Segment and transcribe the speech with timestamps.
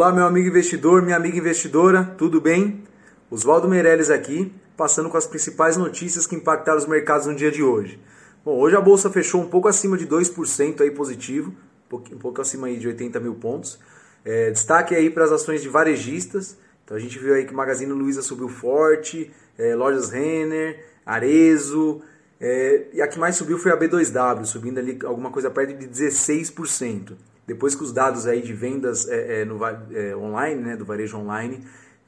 [0.00, 2.84] Olá, meu amigo investidor, minha amiga investidora, tudo bem?
[3.30, 7.62] Oswaldo Meirelles aqui, passando com as principais notícias que impactaram os mercados no dia de
[7.62, 8.00] hoje.
[8.42, 11.54] Bom, hoje a bolsa fechou um pouco acima de 2% aí positivo,
[11.92, 13.78] um pouco acima aí de 80 mil pontos.
[14.24, 16.56] É, destaque aí para as ações de varejistas.
[16.82, 22.00] Então a gente viu aí que Magazine Luiza subiu forte, é, lojas Renner, Arezo,
[22.40, 25.86] é, e a que mais subiu foi a B2W, subindo ali alguma coisa perto de
[25.86, 27.16] 16%
[27.46, 31.18] depois que os dados aí de vendas é, é, no, é, online, né, do varejo
[31.18, 31.64] online,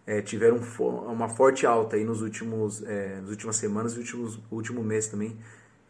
[0.06, 0.60] é, tiveram
[1.08, 5.36] uma forte alta aí nos últimos, é, nas últimas semanas e últimos último mês também,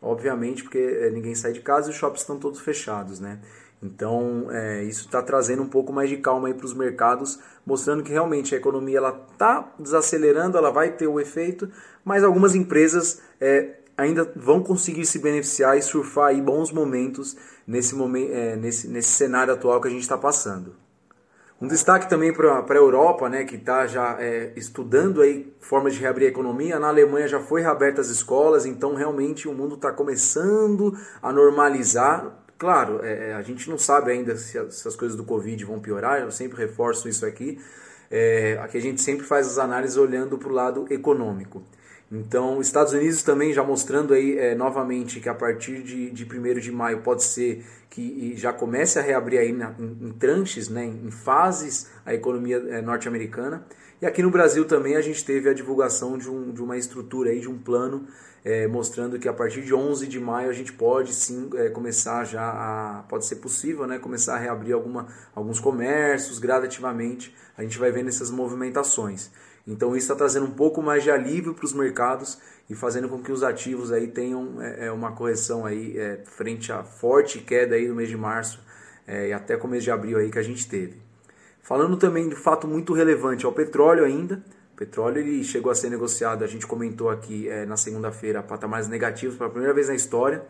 [0.01, 3.39] obviamente porque é, ninguém sai de casa e os shoppings estão todos fechados, né?
[3.83, 4.47] Então
[4.87, 8.55] isso está trazendo um pouco mais de calma aí para os mercados, mostrando que realmente
[8.55, 11.69] a economia ela está desacelerando, ela vai ter o efeito,
[12.05, 13.21] mas algumas empresas
[14.03, 17.37] ainda vão conseguir se beneficiar e surfar aí bons momentos
[17.67, 20.75] nesse, momento, é, nesse, nesse cenário atual que a gente está passando.
[21.63, 26.01] Um destaque também para a Europa, né, que está já é, estudando aí formas de
[26.01, 26.77] reabrir a economia.
[26.77, 32.37] Na Alemanha já foi reaberta as escolas, então realmente o mundo está começando a normalizar.
[32.59, 35.79] Claro, é, é, a gente não sabe ainda se, se, as coisas do Covid vão
[35.79, 37.61] piorar, eu sempre reforço isso aqui.
[38.11, 41.63] É, aqui a gente sempre faz as análises olhando para o lado econômico.
[42.15, 46.25] Então, os Estados Unidos também já mostrando aí é, novamente que a partir de, de
[46.25, 50.69] 1 de maio pode ser que já comece a reabrir aí na, em, em, tranches,
[50.69, 53.67] né, em fases, a economia é, norte-americana.
[54.01, 57.31] E aqui no Brasil também a gente teve a divulgação de, um, de uma estrutura,
[57.31, 58.07] aí, de um plano
[58.45, 62.25] é, mostrando que a partir de 11 de maio a gente pode sim é, começar
[62.25, 67.35] já a, pode ser possível, né, começar a reabrir alguma, alguns comércios gradativamente.
[67.57, 69.31] A gente vai vendo essas movimentações.
[69.67, 73.23] Então isso está trazendo um pouco mais de alívio para os mercados e fazendo com
[73.23, 77.75] que os ativos aí tenham é, é, uma correção aí é, frente à forte queda
[77.75, 78.61] aí no mês de março
[79.07, 80.97] é, e até começo de abril aí que a gente teve.
[81.63, 84.43] Falando também de fato muito relevante ao petróleo ainda,
[84.75, 88.89] o petróleo ele chegou a ser negociado, a gente comentou aqui é, na segunda-feira, patamares
[88.89, 90.45] negativos pela primeira vez na história.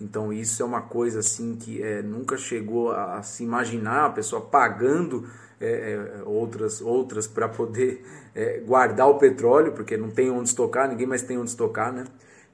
[0.00, 4.10] Então isso é uma coisa assim que é, nunca chegou a, a se imaginar, a
[4.10, 5.28] pessoa pagando
[5.60, 5.66] é,
[6.20, 8.04] é, outras, outras para poder
[8.34, 12.04] é, guardar o petróleo, porque não tem onde estocar, ninguém mais tem onde estocar, né?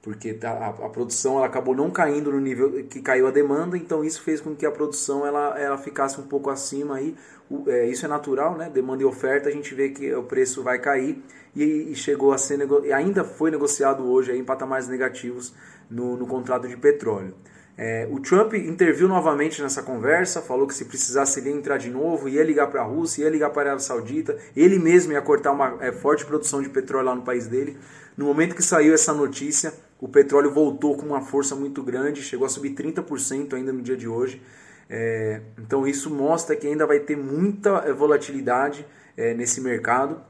[0.04, 3.74] Porque tá, a, a, produção ela acabou não caindo no nível que caiu a demanda,
[3.74, 7.16] então isso fez com que a produção ela, ela ficasse um pouco acima aí.
[7.48, 8.68] O, é, isso é natural, né?
[8.68, 11.22] Demanda e oferta, a gente vê que o preço vai cair
[11.56, 12.60] e, e chegou a ser
[12.92, 15.54] ainda foi negociado hoje aí em patamares negativos
[15.90, 17.34] no, no contrato de petróleo.
[17.76, 22.28] É, o Trump interviu novamente nessa conversa, falou que se precisasse ele entrar de novo,
[22.28, 25.52] ia ligar para a Rússia, ia ligar para a Arábia Saudita, ele mesmo ia cortar
[25.52, 27.78] uma é, forte produção de petróleo lá no país dele.
[28.16, 32.46] No momento que saiu essa notícia, o petróleo voltou com uma força muito grande, chegou
[32.46, 34.42] a subir 30% ainda no dia de hoje.
[34.88, 40.20] É, então isso mostra que ainda vai ter muita volatilidade é, nesse mercado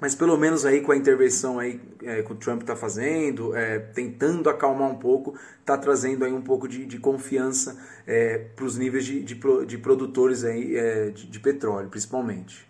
[0.00, 3.78] mas pelo menos aí com a intervenção aí é, que o Trump está fazendo, é,
[3.78, 7.76] tentando acalmar um pouco, está trazendo aí um pouco de, de confiança
[8.06, 12.66] é, para os níveis de, de, de, produtores aí, é, de, de, petróleo, principalmente.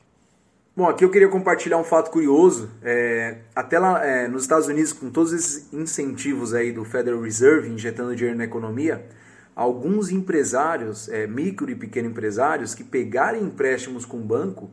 [0.79, 2.71] Bom, aqui eu queria compartilhar um fato curioso.
[2.85, 7.69] É, até lá é, nos Estados Unidos, com todos esses incentivos aí do Federal Reserve
[7.69, 9.05] injetando dinheiro na economia,
[9.57, 14.71] alguns empresários, micro e pequeno empresários, que pegarem empréstimos com o banco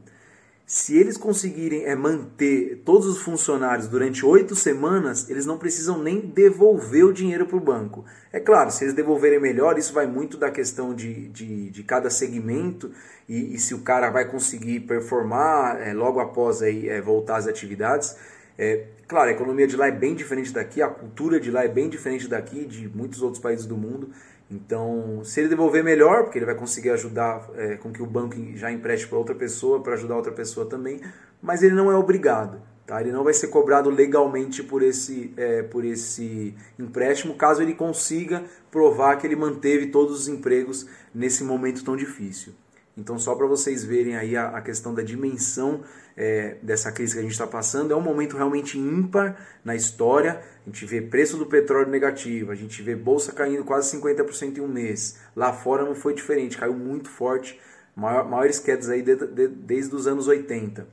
[0.66, 6.20] se eles conseguirem é, manter todos os funcionários durante oito semanas, eles não precisam nem
[6.22, 8.04] devolver o dinheiro para o banco.
[8.34, 12.10] É claro, se eles devolverem melhor, isso vai muito da questão de, de, de cada
[12.10, 12.92] segmento
[13.30, 17.48] e, e, se o cara vai conseguir performar é, logo após aí, é, voltar às
[17.48, 18.16] atividades.
[18.58, 21.68] É, claro, a economia de lá é bem diferente daqui, a cultura de lá é
[21.68, 24.10] bem diferente daqui, de muitos outros países do mundo.
[24.50, 28.36] Então, se ele devolver melhor, porque ele vai conseguir ajudar é, com que o banco
[28.56, 31.02] já empreste para outra pessoa, para ajudar outra pessoa também,
[31.42, 32.62] mas ele não é obrigado.
[32.86, 33.02] Tá?
[33.02, 38.44] Ele não vai ser cobrado legalmente por esse, é, por esse empréstimo, caso ele consiga
[38.70, 42.54] provar que ele manteve todos os empregos nesse momento tão difícil.
[42.98, 45.82] Então, só para vocês verem aí a, a questão da dimensão
[46.16, 50.42] é, dessa crise que a gente está passando, é um momento realmente ímpar na história.
[50.66, 54.62] A gente vê preço do petróleo negativo, a gente vê bolsa caindo quase 50% em
[54.62, 55.20] um mês.
[55.36, 57.60] Lá fora não foi diferente, caiu muito forte,
[57.96, 60.88] maior, maiores quedas aí de, de, desde os anos 80.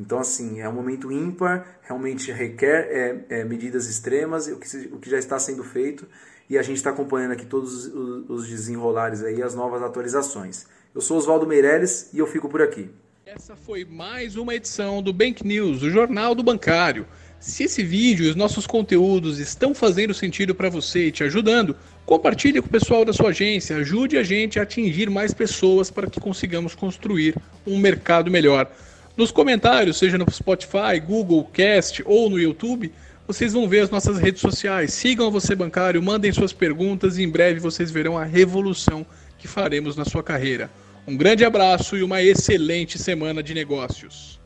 [0.00, 4.98] Então, assim, é um momento ímpar, realmente requer é, é, medidas extremas, o que, o
[4.98, 6.08] que já está sendo feito,
[6.48, 10.64] e a gente está acompanhando aqui todos os, os desenrolares aí, as novas atualizações.
[10.94, 12.88] Eu sou Oswaldo Meirelles e eu fico por aqui.
[13.26, 17.06] Essa foi mais uma edição do Bank News, o Jornal do Bancário.
[17.38, 21.76] Se esse vídeo e os nossos conteúdos estão fazendo sentido para você e te ajudando,
[22.06, 26.08] compartilhe com o pessoal da sua agência, ajude a gente a atingir mais pessoas para
[26.08, 27.36] que consigamos construir
[27.66, 28.70] um mercado melhor.
[29.16, 32.92] Nos comentários, seja no Spotify, Google Cast ou no YouTube,
[33.26, 34.92] vocês vão ver as nossas redes sociais.
[34.92, 39.06] Sigam Você Bancário, mandem suas perguntas e em breve vocês verão a revolução
[39.38, 40.70] que faremos na sua carreira.
[41.06, 44.39] Um grande abraço e uma excelente semana de negócios.